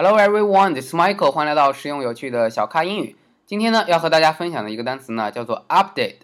[0.00, 3.16] Hello everyone, this is Michael，欢迎来到实用有趣的小咖英语。
[3.46, 6.18] 今天呢，要和大家分享的一个单词呢，叫做 update。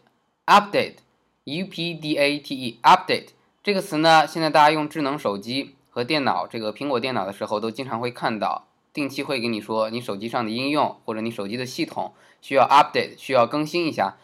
[0.47, 3.31] update，u p d a t e，update
[3.65, 14.15] 这个词呢，现在大家用智能手机和电脑，这个苹果电脑的时候，都经常会看到，定期会给你说，你手机上的应用或者你手机的系统需要 update，需要更新一下。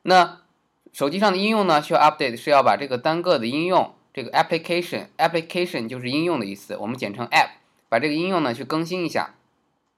[0.00, 0.38] 那
[0.94, 7.50] 手机上的应用呢，需要 update，是要把这个单个的应用，这个 application，application 就是应用的意思，我们简称 app，
[7.93, 9.35] 把这个应用呢去更新一下。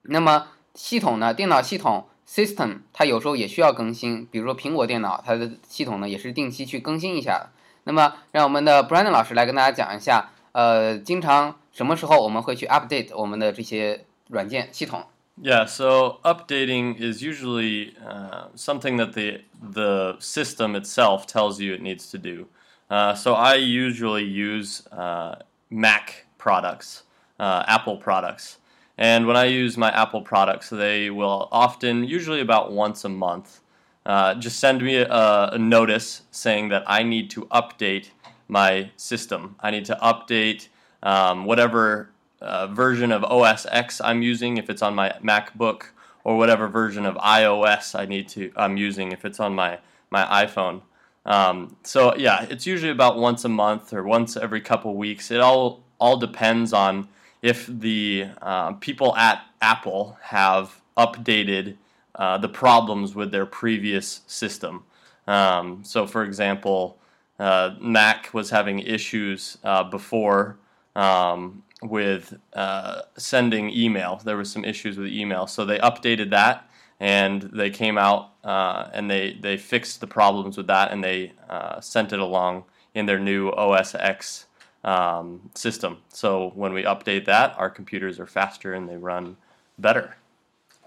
[0.04, 7.50] 那么系统呢，电脑系统 system 它有时候也需要更新，比如说苹果电脑它的系统呢也是定期去更新一下的。
[7.84, 15.06] 那么让我们的 Brandon 老师来跟大家讲一下，呃，经常什么时候我们会去 update 我们的这些软件系统。
[15.42, 22.12] Yeah, so updating is usually uh, something that the the system itself tells you it needs
[22.12, 22.48] to do.
[22.90, 27.04] Uh, so I usually use uh, Mac products,
[27.39, 28.59] uh, Apple products,
[28.99, 33.61] and when I use my Apple products, they will often, usually about once a month,
[34.07, 38.11] uh, just send me a, a notice saying that I need to update
[38.49, 39.57] my system.
[39.61, 40.69] I need to update
[41.03, 45.87] um, whatever uh, version of OS X I'm using if it's on my MacBook,
[46.25, 49.79] or whatever version of iOS I need to I'm using if it's on my
[50.11, 50.83] my iPhone.
[51.25, 55.31] Um, so yeah, it's usually about once a month or once every couple weeks.
[55.31, 57.09] It all all depends on
[57.43, 61.77] if the uh, people at Apple have updated
[62.15, 64.85] uh, the problems with their previous system.
[65.27, 66.99] Um, so, for example,
[67.39, 70.57] uh, Mac was having issues uh, before
[70.95, 74.21] um, with uh, sending email.
[74.25, 78.89] There was some issues with email, so they updated that and they came out uh,
[78.95, 81.33] and they they fixed the problems with that and they
[81.81, 84.46] sent it along in their new OS X
[84.86, 85.98] um, system.
[86.10, 89.36] So when we update that, our computers are faster and they run
[89.80, 90.12] better.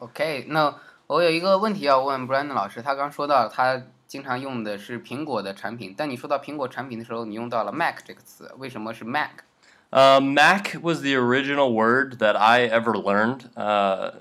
[0.01, 0.75] OK，那
[1.07, 14.13] 我有一个问题要问 Brandon 老师，他刚说到他经常用的是苹果的产品，但你说到苹果产品的时候，你用到了 Mac 这个词，为什么是 Mac？uh, Mac was the original word that I ever learned uh,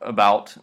[0.00, 0.56] about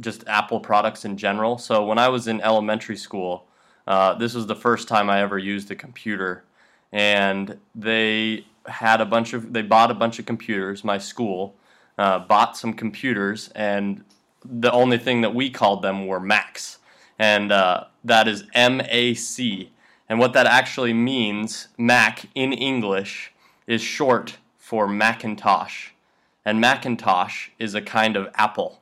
[0.00, 1.58] just Apple products in general.
[1.58, 3.44] So when I was in elementary school,
[3.86, 6.44] uh, this was the first time I ever used a computer,
[6.91, 10.83] and they had a bunch of they bought a bunch of computers.
[10.83, 11.55] My school
[11.97, 14.03] uh, bought some computers, and
[14.43, 16.79] the only thing that we called them were Macs,
[17.17, 19.71] and uh, that is M A C.
[20.09, 23.33] And what that actually means, Mac in English
[23.65, 25.89] is short for Macintosh,
[26.45, 28.79] and Macintosh is a kind of apple.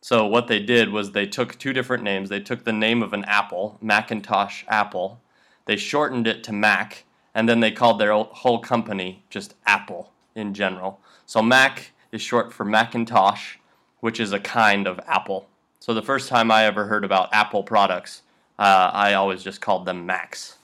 [0.00, 2.28] So what they did was they took two different names.
[2.28, 5.20] They took the name of an apple, Macintosh Apple.
[5.66, 10.53] They shortened it to Mac, and then they called their whole company just Apple in
[10.53, 10.99] general.
[11.25, 13.57] So Mac is short for Macintosh,
[14.01, 15.45] which is a kind of apple.
[15.79, 18.21] So the first time I ever heard about Apple products,
[18.57, 20.57] uh, I always just called them Macs.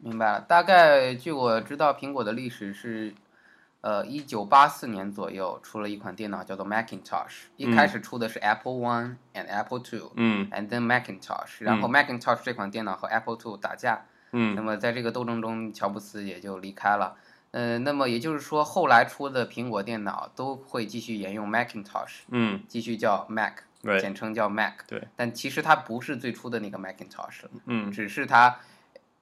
[0.00, 3.12] 明白了，大概据我知道，苹果的历史是，
[3.80, 14.21] 呃，一九八四年左右出了一款电脑叫做 Macintosh，一开始出的是 Apple One and Apple Two，嗯，and then Macintosh，然后 Macintosh 这款电脑和 Apple Two 打架，嗯，
[14.55, 17.15] 那么在这个斗争中，乔布斯也就离开了，
[17.51, 23.53] 呃，那么也就是说，后来出的苹果电脑都会继续沿用 Macintosh，嗯，继续叫 Mac，
[23.99, 28.59] 简称叫 Mac，对，但其实它不是最初的那个 Macintosh，嗯，只是它。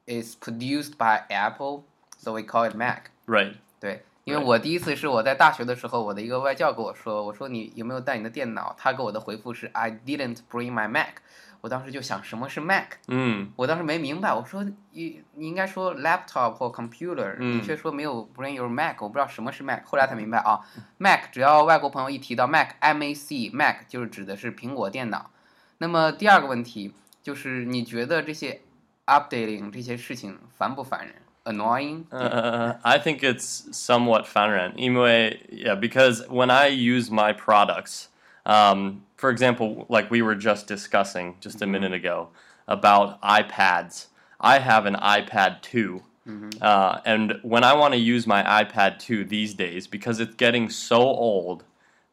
[0.07, 1.83] is produced by Apple,
[2.17, 3.11] so we call it Mac.
[3.27, 3.53] Right.
[3.79, 8.75] 对，因为我第一次是我在大学的时候，我的一个外教跟我说，我说你有没有带你的电脑？
[8.77, 11.15] 他给我的回复是 I didn't bring my Mac。
[11.61, 12.93] 我当时就想什么是 Mac？
[13.07, 19.83] 嗯，我当时没明白，我说你你应该说 laptop 或 computer，、嗯、你却说没有 bring your Mac，我不知道什么是 Mac。
[19.85, 20.61] 后来才明白啊
[20.97, 25.29] ，Mac 只要外国朋友一提到 Mac，M A C，Mac 就是指的是苹果电脑。
[25.77, 28.61] 那么第二个问题就是你觉得这些
[29.05, 31.15] updating 这些事情烦不烦人
[31.45, 32.07] annoying?
[32.11, 34.73] Uh, I think it's somewhat fanren.
[34.73, 38.09] Anyway, yeah, because when I use my products,
[38.45, 41.71] um, for example, like we were just discussing just a mm-hmm.
[41.71, 42.29] minute ago
[42.67, 44.07] about iPads,
[44.39, 46.01] I have an iPad 2.
[46.27, 46.49] Mm-hmm.
[46.61, 50.69] Uh, and when I want to use my iPad 2 these days, because it's getting
[50.69, 51.63] so old,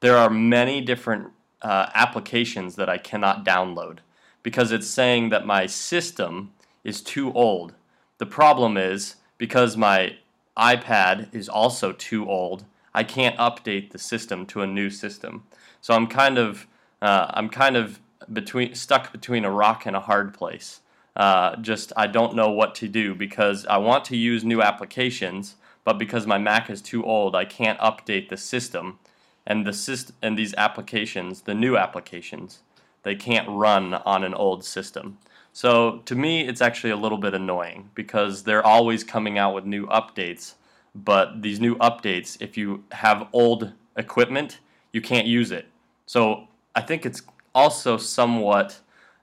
[0.00, 1.32] there are many different
[1.62, 3.98] uh, applications that I cannot download
[4.42, 6.52] because it's saying that my system
[6.84, 7.74] is too old.
[8.18, 10.16] The problem is because my
[10.56, 12.64] iPad is also too old,
[12.94, 15.44] I can't update the system to a new system.
[15.80, 16.66] So I'm kind of
[17.00, 18.00] uh, I'm kind of
[18.32, 20.80] between stuck between a rock and a hard place.
[21.16, 25.56] Uh, just I don't know what to do because I want to use new applications,
[25.84, 28.98] but because my Mac is too old, I can't update the system.
[29.46, 32.60] and the syst- and these applications, the new applications,
[33.08, 35.16] they can't run on an old system.
[35.54, 39.64] So to me, it's actually a little bit annoying because they're always coming out with
[39.64, 40.56] new updates.
[40.94, 44.60] But these new updates, if you have old equipment,
[44.92, 45.68] you can't use it.
[46.04, 47.22] So I think it's
[47.54, 48.78] also somewhat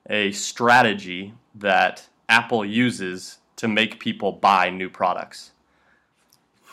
[0.09, 5.51] a strategy that Apple uses to make people buy new products.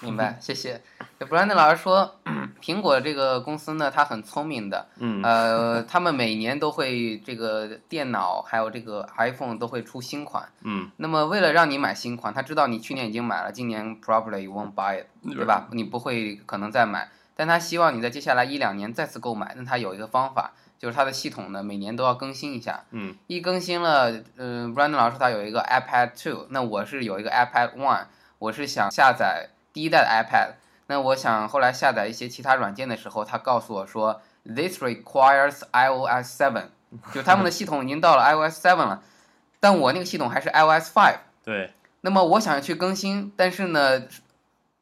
[0.02, 0.80] 明白，谢谢。
[1.20, 2.16] Brandon 老师说，
[2.60, 10.48] 苹果这个公司呢，它很聪明的，嗯呃，他们每年都会这个电脑还有这个 iPhone 都会出新款。
[10.62, 15.68] 嗯那么为了让你买新款，他知道你去年已经买了，今年 probably you won't buy it，对吧？
[15.70, 19.54] 你不会可能再买，但他希望你在接下来一两年再次购买。
[19.56, 22.82] 那他有一个方法，就是他的系统呢每年都要更新一下。
[22.90, 28.06] 嗯一更新了，嗯、b r a n d o n 老师他有一个 iPad Two，那我是有一个 iPad One，
[28.40, 30.54] 我是想下载第一代的 iPad，
[30.86, 36.66] 那我想后来下载一些其他软件的时候，他告诉我说 This requires iOS Seven，
[37.12, 39.02] 就他们的系统已经到了 iOS Seven 了，
[39.60, 41.18] 但我那个系统还是 iOS Five。
[41.44, 41.72] 对。
[42.02, 44.02] 那么我想去更新，但是呢，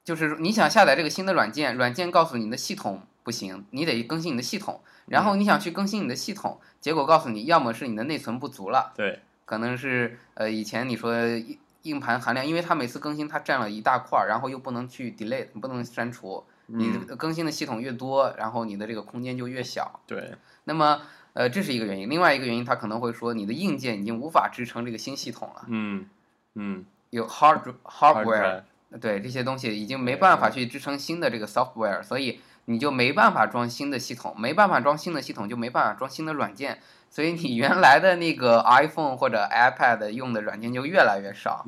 [0.03, 4.81] 就是你想下载这个新的软件，软件告诉你的系统不行，你得更新你的系统。
[5.07, 9.21] 然后你想去更新你的系统，结果告诉你，要么是你的内存不足了，对。
[9.45, 16.45] 可能是呃以前你说硬硬盘含量，因为它每次更新它占了一大块儿，然后又不能去 delete，不能删除。
[16.67, 20.01] 你更新的系统越多，然后你的这个空间就越小。
[20.07, 20.35] 对
[20.65, 26.07] 那么呃这是一个原因，另外一个原因它可能会说你的硬件已经无法支撑这个新系统了，嗯
[26.55, 28.41] 嗯有 hard hard hardware。
[28.41, 28.63] drive
[29.01, 36.79] 对这些东西已经没办法去支撑新的这个 software，所以你就没办法装新的系统，没办法装新的系统就没办法装新的软件，
[37.11, 41.65] 所以你 原来的那个 iPhone 或者 iPad 用的软件就越来越少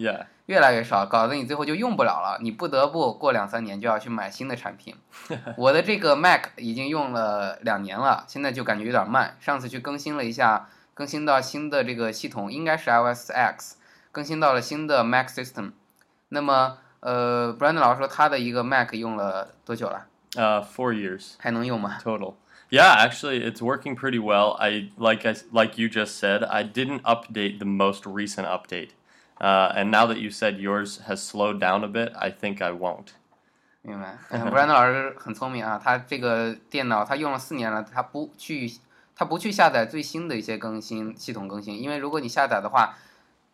[0.47, 4.95] 越来越少，搞得你最后就用不了了，你不得不过两三年就要去买新的产品。
[5.57, 13.77] 我的这个 Mac 已经用了两年了，现在就感觉有点慢，上次去更新了一下，更新到新的这个系统应该是 iOS X，
[14.11, 15.73] 更新到了新的 Mac System。
[16.29, 20.07] 那么呃，Brandon 老师说他的一个 Mac 用了多久了？
[20.36, 21.98] uh four years 还能用吗？
[22.04, 22.36] total
[22.70, 27.02] yeah actually it's working pretty well i like i like you just said i didn't
[27.02, 28.90] update the most recent update
[29.40, 32.72] uh, and now that you said yours has slowed down a bit i think i
[32.72, 33.14] won't
[33.84, 34.18] 明白。
[34.32, 38.70] 嗯，Brandon 老师很聪明啊，他这个电脑他用了四年了，他不去
[39.16, 42.96] 他不去下载最新的一些更新系统更新，因为如果你下载的话，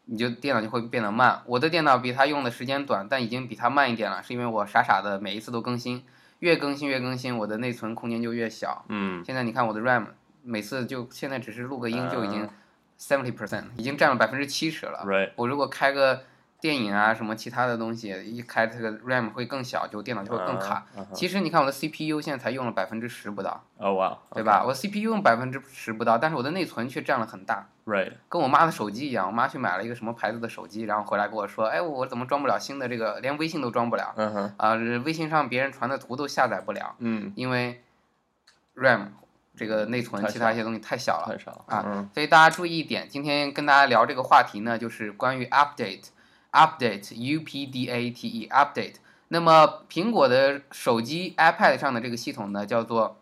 [0.06, 1.44] 你就电脑就会变得慢。
[1.46, 6.04] 我的电脑比他用的时间短，但已经比他慢一点了，是因为我傻傻的每一次都更新，
[6.41, 8.85] 越更新越更新，我的内存空间就越小。
[8.89, 10.07] 嗯现在你看我的 RAM，
[10.43, 12.51] 每次就现在只是录个音就已经嗯
[12.99, 15.03] seventy percent，已经占了百分之七十了。
[15.05, 16.23] right 我如果开个
[16.61, 20.85] 电影啊什么其他的东西，一开这个 RAM 会更小，就电脑就会更卡。
[20.97, 21.15] Uh-huh, uh-huh.
[21.15, 24.65] 其实你看我的 CPU 现在才用了百分之十不到，oh wow 对吧？
[24.67, 29.29] 我 CPU 用百分之十不到，但是我的内存却占了很大，right 跟我妈的手机一样。
[29.29, 37.85] 我妈去买了一个什么牌子的手机，然后回来跟我说，哎，我怎么装不了新的这个，连微信都装不了 uh-huh 啊、微信上别人传的图都下载不了，嗯因为
[38.75, 39.11] RAM
[39.57, 41.27] 这个内存其他一些东西太小了。
[41.33, 46.09] 太少啊嗯所以大家注意一点，今天跟大家聊这个话题呢，就是关于 update，update
[46.53, 48.95] u p d a t e update。
[49.29, 53.19] 那么苹果的手机 iPad 上的这个系统呢，叫做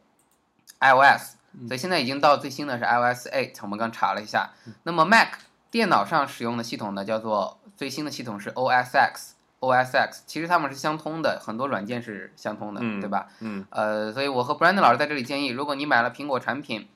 [0.81, 1.35] iOS，
[1.67, 4.51] 所以现在已经到最新的是 iOS 8，我们刚查了一下。
[4.85, 5.35] 那么 Mac
[5.71, 9.35] 电脑上使用的系统呢，叫做最新的系统是 OS X。
[9.59, 13.27] OS X 其实它们是相通的，很多软件是相通的，嗯对吧？
[13.41, 16.87] 嗯呃，所以我和 Brandon 老师在这里建议，如果你买了苹果产品，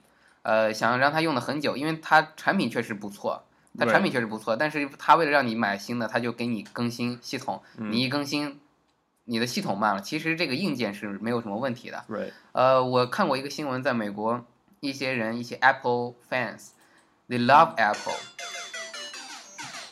[0.43, 3.45] 呃，想让它用的很久，因为它产品确实不错，
[3.79, 8.61] 它产品确实不错，但是它为了让你买新的，它就给你更新系统，嗯你一更新，
[9.25, 12.05] 你的系统慢了，其实这个硬件是没有什么问题的。
[12.53, 14.45] 呃，我看过一个新闻，在美国，
[14.81, 18.19] 一些人，一些 Apple fans，they love Apple。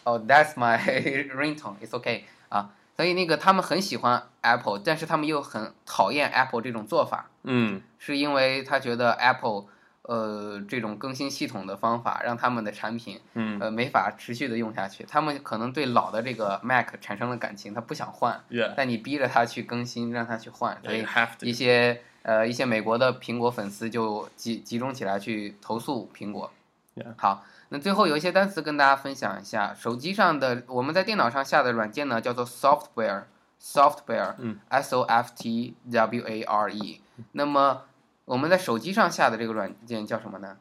[0.04, 0.78] 哦、t h a t s my
[1.36, 2.70] ringtone，it's okay 啊。
[2.96, 9.66] 所以那个他们很喜欢 Apple，但是他们又很讨厌 Apple 这种做法，嗯是因为他觉得 Apple
[10.08, 15.04] 呃这种更新系统的方法让他们的产品嗯呃没法持续的用下去。
[15.04, 21.06] 他们可能对老的这个 Mac 产生了感情，他不想换，yeah 但你逼着他去更新，让他去换，所以
[21.42, 26.50] 一些呃一些美国的苹果粉丝就集集中起来去投诉苹果。
[26.96, 27.12] Yeah.
[27.18, 29.74] 好，那最后有一些单词跟大家分享一下。
[29.74, 37.00] 手机上的我们在电脑上下的软件呢，叫做 software，software，嗯，s o f t w a r e。
[37.32, 37.82] 那么
[38.27, 40.57] 我们在手机上下的这个软件叫什么呢？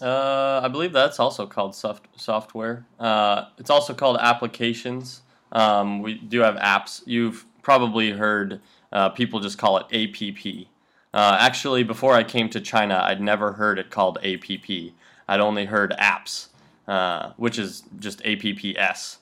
[0.00, 2.84] Uh, I believe that's also called soft software.
[3.00, 5.22] Uh, it's also called applications.
[5.50, 7.02] Um, we do have apps.
[7.04, 8.60] You've probably heard
[8.92, 10.68] uh, people just call it APP.
[11.12, 14.92] Uh, actually, before I came to China, I'd never heard it called APP.
[15.26, 16.48] I'd only heard apps,
[16.86, 19.16] uh, which is just APPS.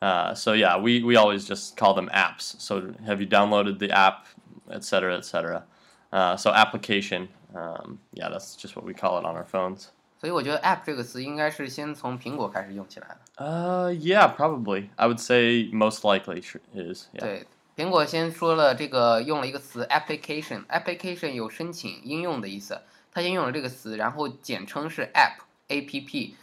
[0.00, 2.58] Uh, so yeah, we, we always just call them apps.
[2.58, 4.26] So have you downloaded the app,
[4.70, 5.64] etc., etc.
[6.10, 9.86] Uh, so application, um, yeah, that's just what we call it on our phones.
[10.20, 13.44] 所以我觉得 app 这个词应该是先从苹果开始用起来的。
[13.44, 14.90] Uh, yeah, probably.
[14.96, 17.06] I would say most likely tr- is.
[17.14, 17.20] Yeah.
[17.20, 26.36] 对，苹果先说了这个用了一个词 application，application 有申请应用的意思，它先用了这个词，然后简称是 app，a p p。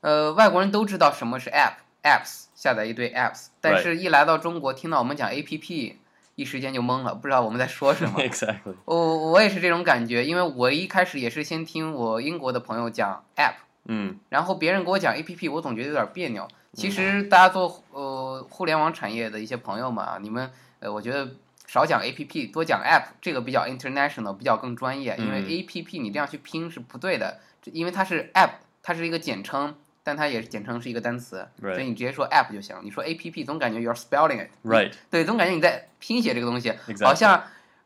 [0.00, 5.98] 呃，外国人都知道什么是 app，apps 下载一堆 apps，但是一来到中国听到我们讲 a p p，
[6.35, 8.19] 一时间就懵了，不知道我们在说什么。
[8.23, 8.75] exactly.
[8.85, 14.15] 我我也是这种感觉，因为我一开始也是先听我英国的朋友讲 app，Mm.
[14.29, 16.47] 然后别人给我讲 A P P，我总觉得有点别扭。
[16.73, 21.29] 其实大家做呃互联网产业的一些朋友们啊，你们呃，我觉得
[21.67, 25.15] 少讲 A P P，多讲 App，这个比较 international，比较更专业。
[25.17, 27.39] 因为嗯 A P P 你这样去拼是不对的，
[27.71, 29.73] 因为它是 App，它是一个简称，
[30.05, 32.77] 但它也是简称是一个单词 Right 所以你直接说 App 就行。
[32.83, 34.93] 你说 A P P 总感觉 you're spelling it，Right.
[35.09, 37.05] 对，总感觉你在拼写这个东西 Exactly.
[37.05, 37.43] 好像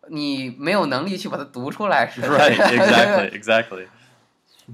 [0.09, 2.27] 你没有能力去把它读出来似的。
[2.27, 2.57] Right.
[2.57, 3.39] Exactly.
[3.39, 3.87] Exactly.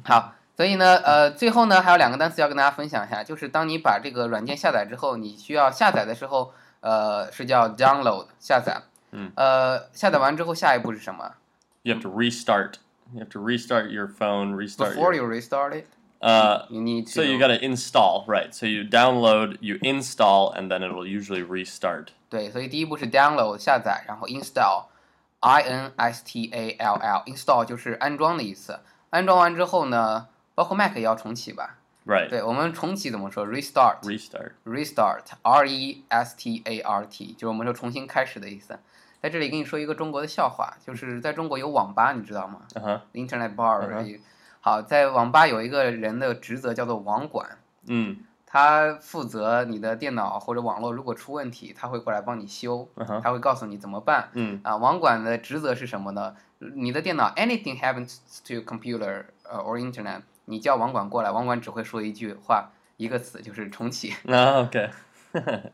[0.04, 11.36] 好，所以呢，呃，最后呢，还有两个单词要跟大家分享一下，就是当你把这个软件下载之后，你需要下载的时候，呃，是叫 download 下载，嗯，呃，下载完之后，下一步是什么
[11.84, 12.74] You have to restart.
[13.14, 14.56] You have to restart your phone.
[14.56, 15.86] Restart.？Before Your, you restart it,
[16.21, 17.11] uh, you need to.
[17.13, 18.55] so you got to install, right?
[18.55, 22.09] So you download, you install, and then it will usually restart.
[22.29, 28.81] 对，所以第一步是 download 下载，然后 install，i n s t a l l，install 就是安装的意思。
[29.11, 31.77] 安装完之后呢，包括 Mac 也要重启吧？
[32.07, 32.29] Right.
[32.29, 33.47] 对，我们重启怎么说？
[33.47, 34.01] restart。
[34.03, 34.53] Restart.
[34.65, 38.79] restart，r e s t a r t，就是我们说重新开始的意思。
[39.21, 43.01] 在这里跟你说一个中国的笑话，就是在中国有网吧，你知道吗 Uh huh.
[43.13, 44.19] ？Internet bar，、嗯哼
[44.66, 48.16] 好，在网吧有一个人的职责叫做网管，Mm.
[48.48, 53.22] 他负责你的电脑或者网络如果出问题，他会过来帮你修，Uh.
[53.22, 54.30] 他会告诉你怎么办。
[54.34, 54.62] Mm.
[54.64, 56.36] 啊，网管的职责是什么呢？
[56.58, 64.16] 你的电脑 anything happens to computer 呃 or internet，你叫网管过来，网管只会说一句话，一个词就是重启。
[64.26, 64.90] Oh, okay.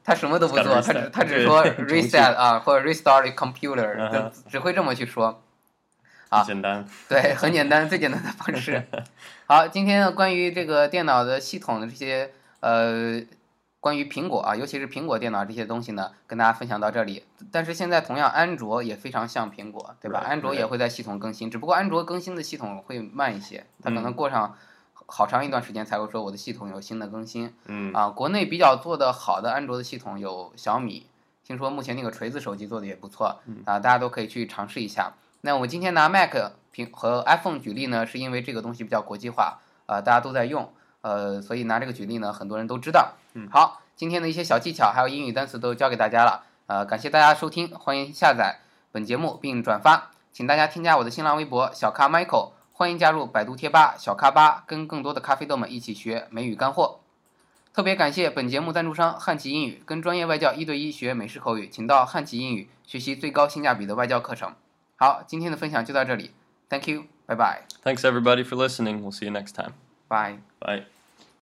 [0.04, 5.42] 他什么都不做他只他只对说 reset 啊，或者 restart a computer，只会这么去说。
[6.32, 6.88] 啊简单。
[7.10, 8.82] 对，很简单，最简单的方式。
[9.46, 13.22] 好，今天，关于这个电脑的系统的这些呃，
[13.82, 17.26] 关于苹果啊，尤其是苹果电脑这些东西呢，跟大家分享到这里。
[17.52, 20.24] 但是现在同样，安卓也非常像苹果，对吧？
[20.26, 24.56] 安卓也会在系统更新，只不过安卓更新的系统会慢一些，它可能嗯过上
[24.94, 27.54] 好长一段时间才会说我的系统有新的更新。
[27.66, 27.94] Mm.
[27.94, 31.08] 啊，国内比较做的好的安卓的系统有小米，
[31.44, 35.12] 听说目前那个锤子手机做的也不错，啊，大家都可以去尝试一下。
[35.42, 36.36] 那我今天拿 Mac
[36.72, 40.72] 平和 iPhone 举例呢，是因为这个东西比较国际化，啊，大家都在用，
[41.02, 43.16] 呃，所以拿这个举例呢，很多人都知道。
[43.34, 48.60] 嗯好，今天的一些小技巧还有英语单词都教给大家了，呃，感谢大家收听，欢迎下载
[48.92, 57.00] 本节目并转发，请大家添加我的新浪微博小咖 Michael，欢迎加入百度贴吧小咖吧，跟更多的咖啡豆们一起学美语干货。
[57.74, 64.54] 特别感谢本节目赞助商汉奇英语，跟专业外教一对一学美式口语，请到汉奇英语学习最高性价比的外教课程。
[65.01, 66.31] 好，今天的分享就到这里，
[66.69, 69.03] Thank you，拜拜 Thanks everybody for listening.
[69.03, 69.73] We'll see you next time.
[70.09, 70.39] 拜。
[70.59, 70.85] Bye.